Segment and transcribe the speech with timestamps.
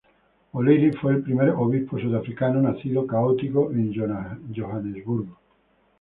[0.55, 5.37] O'Leary fue el primer obispo sudafricano nacido católico en Johannesburgo.